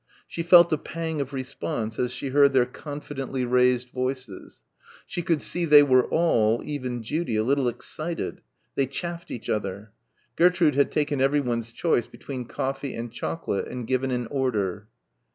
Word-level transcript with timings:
She 0.27 0.41
felt 0.41 0.73
a 0.73 0.79
pang 0.79 1.21
of 1.21 1.31
response 1.31 1.99
as 1.99 2.11
she 2.11 2.29
heard 2.29 2.53
their 2.53 2.65
confidently 2.65 3.45
raised 3.45 3.91
voices. 3.91 4.63
She 5.05 5.21
could 5.21 5.43
see 5.43 5.63
they 5.63 5.83
were 5.83 6.07
all, 6.07 6.63
even 6.65 7.03
Judy, 7.03 7.35
a 7.35 7.43
little 7.43 7.67
excited. 7.67 8.41
They 8.73 8.87
chaffed 8.87 9.29
each 9.29 9.47
other. 9.47 9.91
Gertrude 10.37 10.73
had 10.73 10.91
taken 10.91 11.21
everyone's 11.21 11.71
choice 11.71 12.07
between 12.07 12.45
coffee 12.45 12.95
and 12.95 13.11
chocolate 13.13 13.67
and 13.67 13.85
given 13.85 14.09
an 14.09 14.25
order. 14.31 14.87